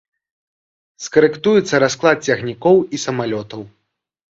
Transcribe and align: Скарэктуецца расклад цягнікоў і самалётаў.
Скарэктуецца 1.07 1.81
расклад 1.85 2.17
цягнікоў 2.31 2.83
і 2.99 3.03
самалётаў. 3.07 3.61